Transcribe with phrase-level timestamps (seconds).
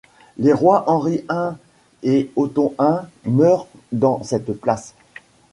[0.39, 1.51] Les rois Henri I
[2.01, 4.95] et Otton I meurent dans cette place.